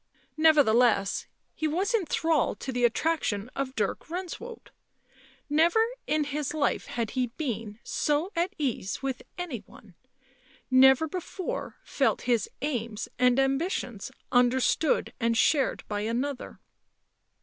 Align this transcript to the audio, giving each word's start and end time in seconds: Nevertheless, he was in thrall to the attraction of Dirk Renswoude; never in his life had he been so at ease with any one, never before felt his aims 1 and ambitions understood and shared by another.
Nevertheless, 0.35 1.27
he 1.53 1.67
was 1.67 1.93
in 1.93 2.07
thrall 2.07 2.55
to 2.55 2.71
the 2.71 2.85
attraction 2.85 3.51
of 3.55 3.75
Dirk 3.75 4.09
Renswoude; 4.09 4.71
never 5.47 5.79
in 6.07 6.23
his 6.23 6.55
life 6.55 6.87
had 6.87 7.11
he 7.11 7.27
been 7.37 7.77
so 7.83 8.31
at 8.35 8.55
ease 8.57 9.03
with 9.03 9.21
any 9.37 9.59
one, 9.67 9.93
never 10.71 11.07
before 11.07 11.75
felt 11.83 12.21
his 12.23 12.49
aims 12.63 13.09
1 13.19 13.27
and 13.27 13.39
ambitions 13.39 14.11
understood 14.31 15.13
and 15.19 15.37
shared 15.37 15.83
by 15.87 15.99
another. 15.99 16.59